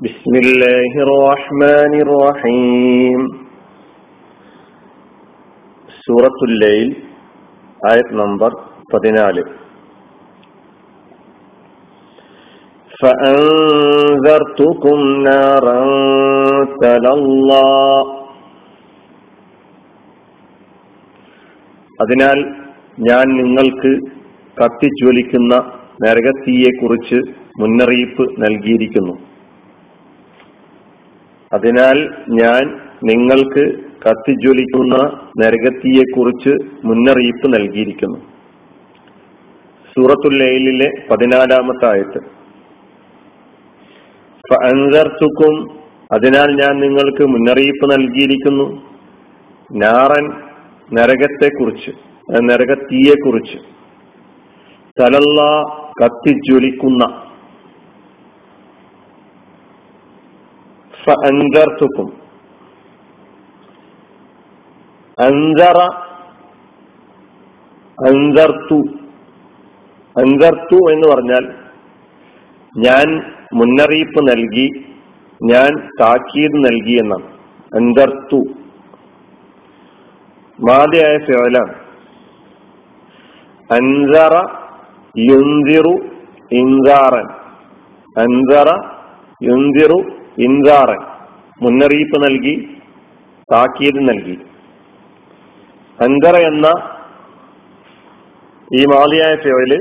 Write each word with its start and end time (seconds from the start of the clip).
بسم 0.00 0.34
الله 0.36 0.92
الرحمن 1.06 1.92
الرحيم 2.00 3.20
سورة 6.06 6.38
الليل 6.48 6.88
آية 7.92 8.08
نمبر 8.12 8.50
14 8.94 9.44
فأنذرتكم 13.66 14.98
نارا 15.22 15.80
تلظى 16.82 17.72
അതിനാൽ 22.00 22.38
ഞാൻ 22.98 23.26
നിങ്ങൾക്ക് 23.36 23.92
കത്തിജ്വലിക്കുന്ന 24.60 25.54
നരകത്തീയെക്കുറിച്ച് 26.04 27.18
മുന്നറിയിപ്പ് 27.60 28.24
നൽകിയിരിക്കുന്നു 28.44 29.14
അതിനാൽ 31.53 32.15
ഞാൻ 32.29 32.79
നിങ്ങൾക്ക് 33.03 33.73
കത്തിജ്വലിക്കുന്ന 34.07 35.19
നരകത്തീയെക്കുറിച്ച് 35.39 36.85
മുന്നറിയിപ്പ് 36.85 37.53
നൽകിയിരിക്കുന്നു. 37.53 38.19
സൂറത്തുൽ 38.19 39.97
സൂറത്തുല്ലയിലെ 39.97 40.91
പതിനാലാമത്തെ 41.11 41.85
ആയത്ത്. 41.85 42.19
അൻസർത്തുക്കും 44.65 45.69
അതിനാൽ 46.11 46.61
ഞാൻ 46.61 46.79
നിങ്ങൾക്ക് 46.79 47.23
മുന്നറിയിപ്പ് 47.23 47.91
നൽകിയിരിക്കുന്നു. 47.91 48.81
നാറൻ 49.71 50.33
നരകത്തെക്കുറിച്ച് 50.93 51.91
നരകത്തീയെക്കുറിച്ച്. 52.41 53.57
തലല്ല 55.01 55.41
കത്തിജ്വലിക്കുന്ന 56.03 57.21
അൻസർത്തുക്കും 61.09 62.21
അൻസറ 65.19 65.77
അൻസർത്തു 68.07 68.75
അൻസർത്തു 70.19 70.91
എന്ന് 70.91 71.07
പറഞ്ഞാൽ 71.07 71.55
ഞാൻ 72.77 73.33
മുന്നറിയിപ്പ് 73.53 74.29
നൽകി 74.29 74.85
ഞാൻ 75.43 75.89
താക്കീത് 76.01 76.65
നൽകി 76.65 76.99
എന്നാണ്. 76.99 77.27
അൻസർത്തു 77.75 78.43
മാതിയായ 80.59 81.17
ഫേലാണ് 81.17 81.73
അൻസറ 83.71 84.35
യുന്തിറു 85.17 85.95
ഇൻസാറൻ. 86.51 87.27
അൻസറ 88.17 88.69
യുന്തിറു 89.43 90.20
ഇൻസാറൻ 90.37 91.01
മുന്നറിയിപ്പ് 91.61 92.23
നൽകി 92.23 92.55
താക്കീത് 93.51 94.09
നൽകി. 94.09 94.37
അങ്കറ 95.99 96.35
എന്ന 96.37 96.67
ഈ 98.75 98.85
മാലിയായ 98.85 99.35
ഫേവൽ 99.35 99.71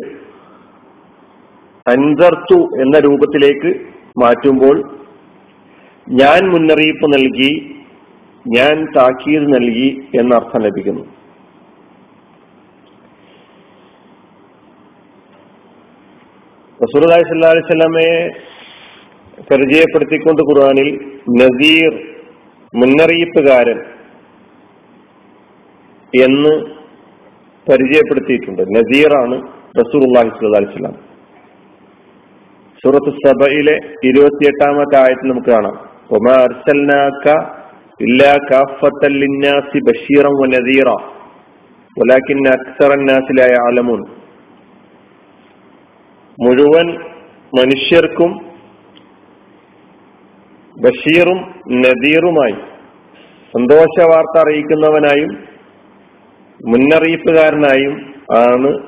അൻസർത്തു 1.87 2.59
എന്ന 2.81 2.99
രൂപത്തിലേക്ക് 2.99 3.71
മാറ്റുമ്പോൾ 4.19 4.77
ഞാൻ 6.11 6.51
മുന്നറിയിപ്പ് 6.51 7.13
നൽകി 7.13 7.53
ഞാൻ 8.47 8.87
താക്കീത് 8.97 9.55
നൽകി 9.55 9.89
എന്ന 10.21 10.35
അർത്ഥം 10.35 10.63
ലഭിക്കുന്നു 10.63 11.05
റസൂർദായ് 16.81 17.23
സല്ലാ 17.23 17.51
അലിസ്ലമയെ 17.51 18.31
പരിചയപ്പെടുത്തിക്കൊണ്ട് 19.51 20.43
ഖുർആാനിൽ 20.43 21.01
നസീർ 21.43 21.93
മുന്നറിയിപ്പുകാരൻ 22.75 23.79
എന്ന് 26.23 26.81
പരിചയപ്പെടുത്തിയിട്ടുണ്ട്. 27.71 28.63
നസീറാണ് 28.63 29.43
റസൂർ 29.79 30.03
അള്ളാഹി 30.03 30.29
സ്വല്ലാ 30.29 30.59
അലിസ്ലാം 30.59 30.93
സൂറത്ത് 32.85 33.15
സഭയിലെ 33.29 33.79
ഇരുപത്തിയെട്ടാമത്തെ 34.05 34.97
ആയത്ത് 34.97 35.27
നമുക്ക് 35.27 35.51
കാണാം. 35.51 35.91
മുഴുവൻ 36.13 36.31
അർസൽനാക്ക 36.31 37.29
ബഷീറും 50.81 51.39
നദീറുമായി 51.71 52.53
സന്തോഷ 53.57 54.05
വാർത്ത 54.05 54.41
അറിയിക്കുന്നവനായും 54.41 55.37
മുന്നറിയിപ്പുകാരനായും 56.67 58.15
ആണ് 58.37 58.79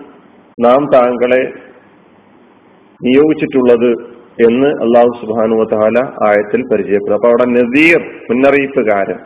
നാം 0.65 0.87
താങ്കളെ 0.95 1.53
നിയോഗിച്ചിട്ടുള്ളത് 3.05 4.13
എന്ന് 4.47 4.67
അള്ളാഹു 4.67 5.21
സുബാനു 5.21 5.57
വാല 5.57 6.29
ആയത്തിൽ 6.29 6.63
പരിചയപ്പെടും 6.63 7.15
അപ്പൊ 7.15 7.29
അവിടെ 7.29 7.45
നദീർ 7.45 7.99
മുന്നറിയിപ്പുകാരൻ. 8.31 9.19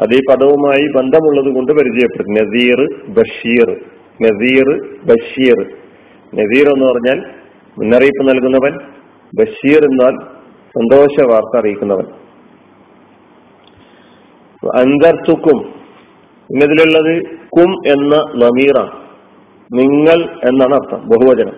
അത് 0.00 0.14
ഈ 0.14 0.20
പദവുമായി 0.30 0.86
ബന്ധമുള്ളത് 0.96 1.54
കൊണ്ട് 1.54 1.72
പരിചയപ്പെടും 1.72 2.34
നദീർ 2.34 2.94
ബഷീർ. 3.08 3.76
നദീർ 4.22 4.80
ബഷീർ. 5.04 5.66
നദീർ 6.34 6.68
എന്ന് 6.68 6.86
പറഞ്ഞാൽ 6.86 7.30
മുന്നറിയിപ്പ് 7.78 8.28
നൽകുന്നവൻ 8.28 8.78
ബഷീർ 9.38 9.84
എന്നാൽ 9.84 10.41
സന്തോഷ 10.78 11.24
വാർത്ത 11.24 11.58
അറിയിക്കുന്നവൻ. 11.58 12.04
അന്തർത്തുക്കും 14.76 15.74
ഇന്നതിലുള്ളത് 16.50 17.22
കും 17.38 17.72
എന്ന 17.86 18.16
നമീറാണ്. 18.16 19.02
നിങ്ങൾ 19.72 20.22
എന്നാണ് 20.48 20.74
അർത്ഥം. 20.74 21.08
ബഹുവചനം. 21.08 21.54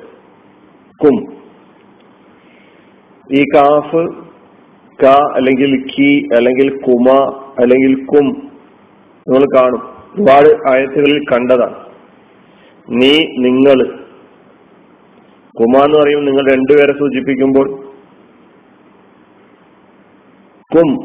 കും 1.04 1.36
ഈ 3.32 3.44
കാഫ് 3.54 4.25
ക 5.02 5.06
അല്ലെങ്കിൽ 5.06 5.86
കി 5.86 6.28
അല്ലെങ്കിൽ 6.34 6.81
കുമ 6.81 7.34
അല്ലെങ്കിൽ 7.58 8.04
കും 8.04 8.28
നിങ്ങൾ 9.28 9.56
കാണും. 9.56 9.82
ഒരുപാട് 10.14 10.76
ആയത്തുകളിൽ 10.76 11.25
കണ്ടതാണ്. 11.32 11.75
നീ 12.91 13.25
നിങ്ങൾ. 13.38 13.98
കുമ 15.60 15.84
എന്ന് 15.84 15.98
പറയും 15.98 16.25
നിങ്ങൾ 16.25 16.54
രണ്ടുപേരെ 16.54 16.92
സൂചിപ്പിക്കുമ്പോൾ 16.92 17.94
കും 20.75 21.05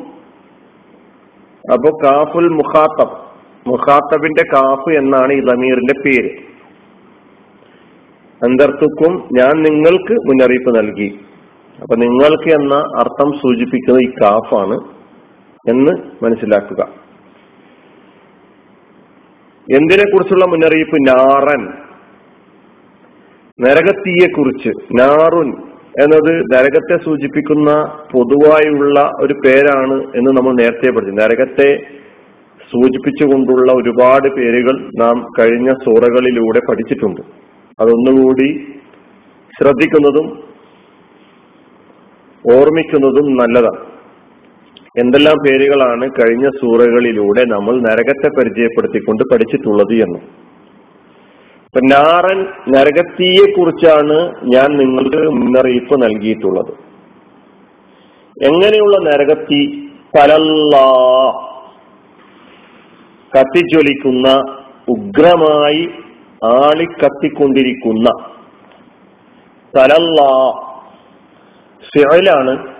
അപ്പോ 1.74 2.00
കാഫുൽ 2.04 2.48
മുഖാത്തബ് 2.48 3.30
മുഖാത്തബിന്റെ 3.68 4.44
കാഫ് 4.54 4.98
എന്നാണ് 4.98 5.34
ഈ 5.34 5.40
ലമീറിന്റെ 5.40 5.94
പേര്. 6.06 6.32
അന്തർത്തുക്കും 8.44 9.30
ഞാൻ 9.40 9.64
നിങ്ങൾക്ക് 9.64 10.14
മുന്നറിയിപ്പ് 10.14 10.78
നൽകി. 10.78 11.20
അപ്പൊ 11.82 11.96
നിങ്ങൾക്ക് 11.96 12.56
എന്ന 12.56 12.76
അർത്ഥം 12.76 13.32
സൂചിപ്പിക്കുന്നത് 13.32 14.04
ഈ 14.04 14.12
കാഫാണ് 14.12 14.80
എന്ന് 15.70 15.92
മനസ്സിലാക്കുക. 16.24 16.84
എന്തിനെ 19.76 20.04
കുറിച്ചുള്ള 20.04 20.46
മുന്നറിയിപ്പ്? 20.46 20.96
നാറൻ. 20.96 21.74
നരകത്തീയെ 23.62 24.28
കുറിച്ച് 24.38 24.70
നാറുൻ. 24.70 25.69
എന്നത് 26.02 26.42
നരകത്തെ 26.54 27.04
സൂചിപ്പിക്കുന്ന 27.06 27.72
പൊതുവായുള്ള 28.12 29.12
ഒരു 29.22 29.34
പേരാണ് 29.34 29.94
എന്ന് 29.94 30.32
നമ്മൾ 30.32 30.54
നേരത്തെ 30.54 30.92
പഠിച്ചു. 30.92 31.12
നരകത്തെ 31.12 31.80
സൂചിപ്പിച്ചുകൊണ്ടുള്ള 32.72 33.72
ഒരുപാട് 33.72 34.28
പേരുകൾ 34.30 34.90
നാം 35.00 35.28
കഴിഞ്ഞ 35.40 35.74
സൂറകളിലൂടെ 35.74 36.60
പഠിച്ചിട്ടുണ്ട്. 36.70 37.22
അതൊന്നുകൂടി 37.82 38.68
ശ്രദ്ധിക്കുന്നതും 39.60 40.28
ഓർമ്മിക്കുന്നതും 42.54 43.38
നല്ലതാണ്. 43.38 43.90
എന്തെല്ലാം 45.00 45.36
പേരുകളാണ് 45.48 46.10
കഴിഞ്ഞ 46.10 46.50
സൂറകളിലൂടെ 46.50 47.44
നമ്മൾ 47.44 47.82
നരകത്തെ 47.82 48.30
പരിചയപ്പെടുത്തിക്കൊണ്ട് 48.40 49.24
പഠിച്ചിട്ടുള്ളത് 49.34 49.94
എന്ന്. 49.94 50.49
നാറൻ 51.78 52.46
നരകത്തീയെ 52.70 53.52
കുറിച്ചാണ് 53.52 54.36
ഞാൻ 54.44 54.78
നിങ്ങൾക്ക് 54.78 55.18
മുന്നറിയിപ്പ് 55.18 56.02
നൽകിയിട്ടുള്ളത്. 56.02 56.72
എങ്ങനെയുള്ള 58.46 58.98
നരകത്തീ? 58.98 59.90
പലല്ലാ 60.16 60.86
കത്തിജ്വലിക്കുന്ന 63.38 64.28
ഉഗ്രമായി 64.90 65.90
ആളിക്കത്തിക്കൊണ്ടിരിക്കുന്ന. 66.44 68.10
തലല്ലാ 69.78 70.52
ഫിഅലാണ് 71.82 72.74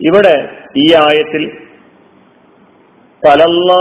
ഇവിടെ 0.00 0.48
ഈ 0.76 0.94
ആയത്തിൽ 0.94 1.58
തലല്ല 3.26 3.72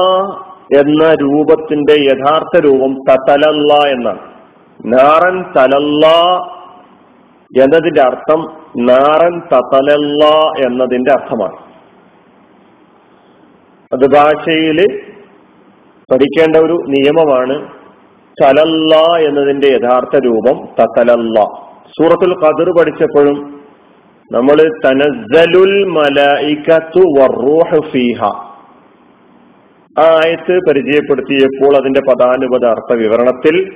എന്ന 0.78 1.14
രൂപത്തിന്റെ 1.14 1.94
യഥാർത്ഥ 1.94 2.60
രൂപം 2.60 2.98
തതലല്ല 3.10 3.74
എന്നാണ്. 3.74 4.20
നാറൻ 4.86 5.44
തലല്ല 5.58 6.08
എന്നതിന്റെ 7.64 8.02
അർത്ഥം 8.02 8.46
നാറൻ 8.78 9.40
തതലല്ല 9.40 10.26
എന്നതിന്റെ 10.66 11.12
അർത്ഥമാണ്. 11.12 11.72
അത് 13.94 14.16
ഭാഷയിൽ 14.16 14.86
പഠിക്കേണ്ട 16.12 16.56
ഒരു 16.56 16.74
നിയമമാണ് 16.88 17.68
തലല്ല 18.44 18.96
എന്നതിന്റെ 19.28 19.68
യഥാർത്ഥ 19.68 20.20
രൂപം 20.26 20.68
തതലല്ല. 20.82 21.44
സൂറത്തുൽ 21.88 22.46
ഖദർ 22.46 22.80
പഠിച്ചപ്പോഴും 22.80 23.62
നമ്മൾ 24.32 24.72
തനസലുൽ 24.86 25.86
മലൈകത്തു 25.86 27.00
വറൂഹ് 27.00 27.92
ഫീഹ. 27.92 28.51
ആ 30.00 30.04
ആയത്ത് 30.04 30.58
പരിചയപ്പെടുത്തിയപ്പോൾ 30.68 31.78
അതിന്റെ 31.78 32.00
പദാനുപത 32.00 32.66
അർത്ഥ 32.66 32.94
വിവരണത്തിൽ 32.94 33.72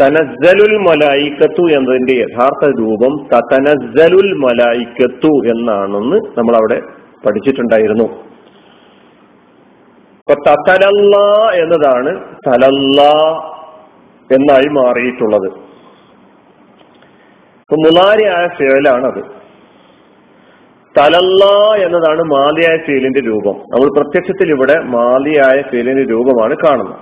തനസ്സലുൽ 0.00 0.78
മലായിക്കത്തു 0.78 1.68
എന്നതിന്റെ 1.70 2.12
യഥാർത്ഥ 2.12 2.66
രൂപം 2.80 3.28
തനസ്സലുൽ 3.52 4.32
മലായിക്കത്തു 4.32 5.48
എന്നാണെന്ന് 5.50 6.16
നമ്മൾ 6.38 6.56
അവിടെ 6.56 6.80
പഠിച്ചിട്ടുണ്ടായിരുന്നു. 7.26 8.04
അപ്പൊ 10.20 10.54
തലല്ല 10.68 11.16
എന്നതാണ് 11.54 12.24
തലല്ല 12.48 13.02
എന്നായി 14.30 14.66
മാറിയിട്ടുള്ളത്. 14.66 15.48
മുലാരിയായ 17.84 18.48
ഫേലാണത്. 18.58 19.35
തലല്ല 20.98 21.44
എന്നതാണ് 21.86 22.22
മാലിയായ 22.22 22.76
ഫീലിന്റെ 22.86 23.20
രൂപം. 23.20 23.52
നമ്മൾ 23.52 24.00
പ്രത്യക്ഷത്തിൽ 24.00 24.50
ഇവിടെ 24.50 24.78
മാലിയായ 24.78 25.62
ഫീലിന്റെ 25.70 26.02
രൂപമാണ് 26.10 26.56
കാണുന്നത്. 26.64 26.96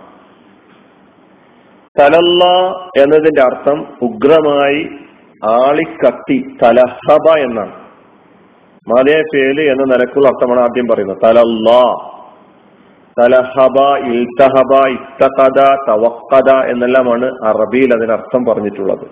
തലല്ല 2.01 2.45
എന്നതിന്റെ 3.03 3.43
അർത്ഥം 3.43 3.87
ഉഗ്രമായി 4.03 4.89
ആളിക്കത്തി 5.45 6.57
തലഹബ 6.63 7.39
എന്നാണ്. 7.39 7.73
മാലിയായ 8.89 9.23
ഫേൽ 9.23 9.61
എന്ന 9.61 9.83
നിലക്കുള്ള 9.83 10.29
അർത്ഥമാണ് 10.29 10.61
ആദ്യം 10.61 10.87
പറയുന്നത്. 10.95 11.19
തലല്ല. 11.25 11.71
തലഹബ 13.21 13.97
ഇൽത്തഹബ 13.97 14.87
ഇത്തകഥ 14.87 15.77
തവക്കഥ 15.89 16.51
എന്നെല്ലാമാണ് 16.51 17.27
അറബിയിൽ 17.45 17.95
അതിനർത്ഥം 17.95 18.45
പറഞ്ഞിട്ടുള്ളത്. 18.45 19.07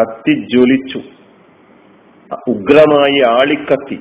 കത്തി 0.00 0.46
ജ്വലിച്ചു. 0.54 1.19
ഉഗ്രമായി 2.48 3.20
ആളിക്കത്തി. 3.20 4.00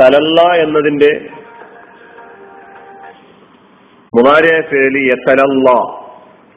തലല്ല 0.00 0.42
എന്നതിന്റെ 0.42 1.28
മുതാരിയ 4.16 4.62
ഫേലി 4.70 5.10
യത്തലല്ല 5.10 5.70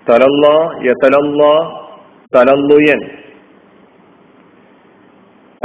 തലല്ല 0.09 0.47
യത്തലല്ല 0.87 1.43
തലല്ലുയൻ. 2.35 3.01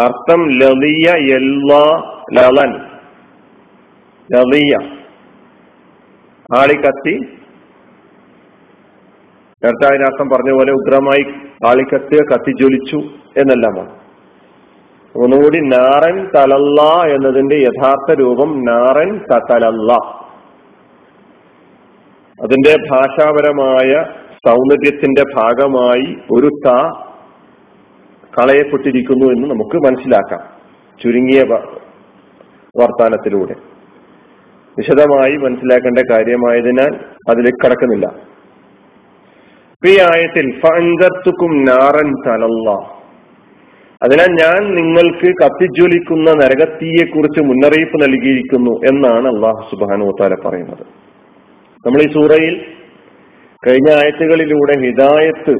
അർത്ഥം 0.00 0.48
ലതിയ 0.48 1.34
എല്ലാ 1.36 1.84
ലളൻ 2.32 2.72
ലതിയ. 4.36 4.76
ആളിക്കത്തി. 6.56 7.18
നേരത്തെ 9.64 9.86
അതിനർത്ഥം 9.86 10.28
പറഞ്ഞ 10.28 10.52
പോലെ 10.52 10.72
ഉഗ്രമായി 10.72 11.47
ആളിക്കത്തുക 11.66 12.18
കത്തിജ്വലിച്ചു 12.32 12.96
എന്നെല്ലാമാണ് 13.36 13.98
ഒന്നുകൂടി 15.16 15.58
നാറൻ 15.58 16.28
തലല്ല 16.36 16.82
എന്നതിന്റെ 17.14 17.56
യഥാർത്ഥ 17.56 18.20
രൂപം 18.20 18.64
നാറൻ 18.64 19.20
തലല്ല 19.52 19.92
അതിന്റെ 22.42 22.76
ഭാഷാപരമായ 22.90 24.04
സൗന്ദര്യത്തിന്റെ 24.46 25.24
ഭാഗമായി 25.36 26.16
ഒരു 26.30 26.46
ത 26.46 26.68
കളയപ്പെട്ടിരിക്കുന്നു 28.38 29.24
എന്ന് 29.24 29.50
നമുക്ക് 29.50 29.76
മനസ്സിലാക്കാം. 29.76 30.40
ചുരുങ്ങിയ 31.02 31.42
വർത്താനത്തിലൂടെ. 32.76 33.54
വിശദമായി 34.78 35.36
മനസ്സിലാക്കേണ്ട 35.36 35.98
കാര്യമായതിനാൽ 36.12 36.96
അതിലേക്ക് 37.28 37.66
കടക്കുന്നില്ല. 37.66 38.37
ഈ 39.86 39.90
ആയത്തിൽ 40.00 40.46
നാറൻ 41.64 42.08
അതിനാൽ 44.02 44.30
ഞാൻ 44.30 44.74
നിങ്ങൾക്ക് 44.74 45.28
കത്തിജ്വലിക്കുന്ന 45.42 46.30
നരകത്തീയെ 46.30 47.04
കുറിച്ച് 47.04 47.40
മുന്നറിയിപ്പ് 47.40 48.02
നൽകിയിരിക്കുന്നു 48.02 48.70
എന്നാണ് 48.70 49.28
അള്ളാഹു 49.28 49.62
സുബാനു 49.70 50.16
താല 50.20 50.34
പറയുന്നത്. 50.46 50.84
നമ്മൾ 51.86 52.02
ഈ 52.02 52.08
സൂറയിൽ 52.12 52.54
കഴിഞ്ഞ 53.66 53.90
ആയത്തുകളിലൂടെ 53.90 54.74
ഹിദായത്ത് 54.86 55.54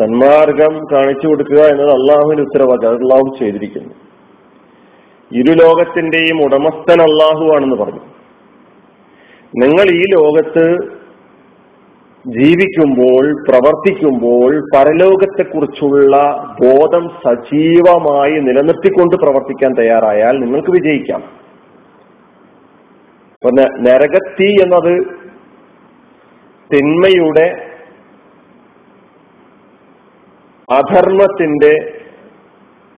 സന്മാർഗം 0.00 0.86
കാണിച്ചു 0.92 1.26
കൊടുക്കുക 1.28 1.58
എന്നത് 1.58 1.90
അള്ളാഹുവിന് 1.90 2.40
ഉത്തരവാദിത്തം 2.40 2.94
അള്ളാഹു 2.94 3.36
ചെയ്തിരിക്കുന്നു. 3.38 3.94
ഇരു 5.32 5.52
ലോകത്തിന്റെയും 5.52 6.44
ഉടമസ്ഥൻ 6.44 7.00
അള്ളാഹു 7.02 7.56
ആണെന്ന് 7.56 7.76
പറഞ്ഞു. 7.76 8.04
നിങ്ങൾ 9.64 9.86
ഈ 9.94 10.04
ലോകത്ത് 10.10 10.95
ജീവിക്കുമ്പോൾ 12.26 13.24
പ്രവർത്തിക്കുമ്പോൾ 13.48 14.60
പരലോകത്തെക്കുറിച്ചുള്ള 14.76 16.16
ബോധം 16.62 17.08
സജീവമായി 17.08 18.32
നിലനിർത്തിക്കൊണ്ട് 18.32 19.16
പ്രവർത്തിക്കാൻ 19.16 19.72
തയ്യാറായാൽ 19.74 20.40
നിങ്ങൾക്ക് 20.40 20.70
വിജയിക്കാം. 20.70 21.20
അപ്പൊ 23.32 23.50
നരകത്തി 23.80 24.50
എന്നത് 24.62 24.94
തിന്മയുടെ 26.74 27.46
അധർമ്മത്തിന്റെ 30.72 31.74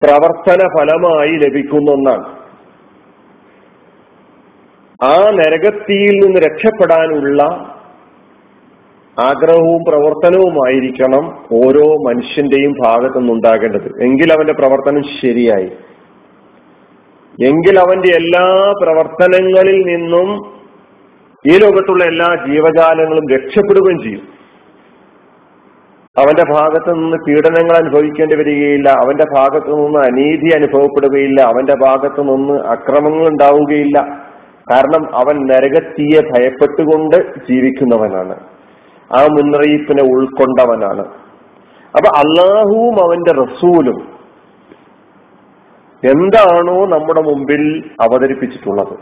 പ്രവർത്തന 0.05 0.69
ഫലമായി 0.79 1.33
ലഭിക്കുന്ന 1.33 1.91
ഒന്നാണ്. 1.91 2.37
ആ 5.03 5.31
നരകത്തിയിൽ 5.31 6.15
നിന്ന് 6.27 6.41
രക്ഷപ്പെടാനുള്ള 6.41 7.43
ആഗ്രഹവും 9.21 9.85
പ്രവർത്തനവുമായിരിക്കണം 9.89 11.45
ഓരോ 11.53 11.97
മനുഷ്യന്റെയും 12.09 12.73
ഭാഗത്തു 12.85 13.19
നിന്നുണ്ടാകേണ്ടത് 13.19 14.03
എങ്കിൽ 14.03 14.33
അവന്റെ 14.33 14.53
പ്രവർത്തനം 14.53 15.03
ശരിയായി. 15.03 15.71
എങ്കിൽ 17.45 17.79
അവന്റെ 17.79 18.09
എല്ലാ 18.09 18.73
പ്രവർത്തനങ്ങളിൽ 18.83 19.97
നിന്നും 19.97 20.57
ഈ 21.47 21.59
ലോകത്തുള്ള 21.59 22.05
എല്ലാ 22.05 22.37
ജീവജാലങ്ങളും 22.49 23.29
രക്ഷപ്പെടുകയും 23.35 24.03
ചെയ്യും. 24.03 24.37
അവന്റെ 26.19 26.53
ഭാഗത്തു 26.53 26.93
നിന്ന് 26.93 27.17
പീഡനങ്ങൾ 27.29 27.77
അനുഭവിക്കേണ്ടി 27.77 28.37
വരികയില്ല. 28.37 28.89
അവന്റെ 28.89 29.25
ഭാഗത്തു 29.37 29.77
നിന്ന് 29.77 29.99
അനീതി 29.99 30.55
അനുഭവപ്പെടുകയില്ല. 30.55 31.41
അവന്റെ 31.41 31.75
ഭാഗത്തു 31.87 32.23
നിന്ന് 32.23 32.55
അക്രമങ്ങൾ 32.55 33.29
ഉണ്ടാവുകയില്ല. 33.29 33.99
കാരണം 34.71 35.17
അവൻ 35.17 35.47
നരകത്തിയെ 35.47 36.21
ഭയപ്പെട്ടുകൊണ്ട് 36.21 37.17
ജീവിക്കുന്നവനാണ്. 37.51 38.56
ആ 39.15 39.21
മുന്നറിയിപ്പിനെ 39.27 40.03
ഉൾക്കൊണ്ടവനാണ്. 40.03 41.05
അപ്പൊ 41.97 42.09
അള്ളാഹുവും 42.21 42.97
അവന്റെ 43.05 43.33
റസൂലും 43.43 43.99
എന്താണോ 46.03 46.87
നമ്മുടെ 46.87 47.21
മുമ്പിൽ 47.21 47.85
അവതരിപ്പിച്ചിട്ടുള്ളത്. 48.01 48.95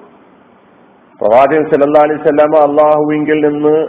പ്രവാചകൻ 1.21 1.65
സല്ലാ 1.71 2.03
അലൈഹി 2.03 2.23
സ്വലാമ 2.23 2.55
അള്ളാഹുവിങ്കിൽ 2.69 3.41
നിന്ന് 3.49 3.89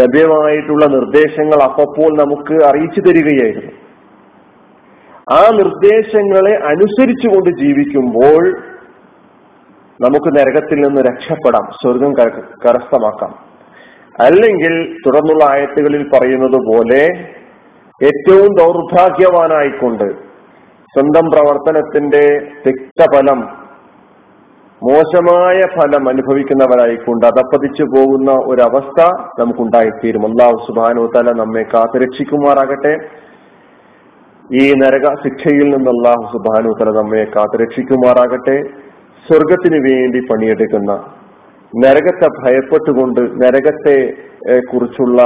ലഭ്യമായിട്ടുള്ള 0.00 0.86
നിർദ്ദേശങ്ങൾ 0.86 1.62
അപ്പോൾ 1.62 2.10
നമുക്ക് 2.22 2.64
അറിയിച്ചു 2.64 3.00
തരികയായിരുന്നു. 3.00 3.72
ആ 5.36 5.40
നിർദ്ദേശങ്ങളെ 5.56 6.54
അനുസരിച്ചുകൊണ്ട് 6.72 7.50
ജീവിക്കുമ്പോൾ 7.62 8.42
നമുക്ക് 10.00 10.30
നരകത്തിൽ 10.38 10.80
നിന്ന് 10.80 11.00
രക്ഷപ്പെടാം 11.00 11.66
സ്വർഗം 11.82 12.12
കരസ്ഥമാക്കാം. 12.64 13.47
അല്ലെങ്കിൽ 14.20 14.96
തുടർന്നുള്ള 15.06 15.44
ആയത്തുകളിൽ 15.44 16.08
പറയുന്നത് 16.08 16.58
പോലെ 16.72 17.02
ഏറ്റവും 18.04 18.48
ദൗർഭാഗ്യവാനായിക്കൊണ്ട് 18.54 20.08
സ്വന്തം 20.94 21.30
പ്രവർത്തനത്തിന്റെ 21.30 22.50
തിക്തഫലം 22.66 23.68
മോശമായ 24.82 25.66
ഫലം 25.66 26.08
അനുഭവിക്കുന്നവരായിക്കൊണ്ട് 26.08 27.26
അതപ്പതിച്ചു 27.26 27.82
പോകുന്ന 27.82 28.32
ഒരവസ്ഥ 28.32 29.00
നമുക്കുണ്ടായിത്തീരും. 29.40 30.26
അള്ളാഹു 30.26 30.64
സുബാനു 30.66 31.10
തല 31.16 31.32
നമ്മെ 31.32 31.62
കാത്തുരക്ഷിക്കുമാറാകട്ടെ. 31.62 32.96
ഈ 34.52 34.72
നരക 34.72 35.14
ശിക്ഷയിൽ 35.24 35.64
നിന്ന് 35.64 35.90
അള്ളാഹു 35.90 36.22
സുബാനു 36.32 36.72
തല 36.80 36.90
നമ്മെ 36.90 37.24
കാത്തുരക്ഷിക്കുമാറാകട്ടെ. 37.36 38.62
സ്വർഗത്തിന് 39.28 39.78
വേണ്ടി 39.88 40.20
പണിയെടുക്കുന്ന 40.20 41.17
നരകത്തെ 41.76 42.26
ഭയപ്പെട്ടുകൊണ്ട് 42.26 43.20
നരകത്തെ 43.20 44.12
കുറിച്ചുള്ള 44.74 45.22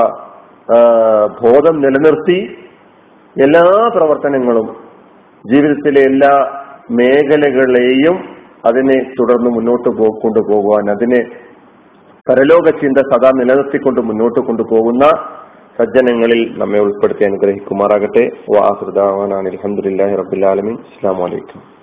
ബോധം 1.43 1.81
നിലനിർത്തി 1.81 2.57
എല്ലാ 3.43 3.91
പ്രവർത്തനങ്ങളും 3.97 4.77
ജീവിതത്തിലെ 5.53 6.01
എല്ലാ 6.07 6.63
മേഖലകളെയും 6.91 8.17
അതിനെ 8.67 8.99
തുടർന്ന് 9.21 9.51
മുന്നോട്ട് 9.51 9.89
പോ 9.89 10.07
കൊണ്ടുപോകുവാൻ 10.23 10.91
അതിനെ 10.91 11.21
പരലോക 12.31 12.67
ചിന്ത 12.81 12.99
സദാ 12.99 13.31
നിലനിർത്തിക്കൊണ്ട് 13.35 14.01
മുന്നോട്ട് 14.01 14.41
കൊണ്ടുപോകുന്ന 14.41 15.05
സജ്ജനങ്ങളിൽ 15.79 16.55
നമ്മെ 16.59 16.79
ഉൾപ്പെടുത്തി 16.79 17.25
അനുഗ്രഹിക്കുമാറാകട്ടെ. 17.25 18.31
വാഹൃദാവാനാണ്. 18.57 19.49
അലഹമുല്ലാഹി 19.49 20.17
റബുലാലമി 20.17 20.73
അസ്സാം 20.73 21.17
വലൈക്കും 21.19 21.82